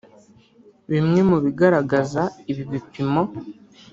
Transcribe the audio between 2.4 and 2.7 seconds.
ibi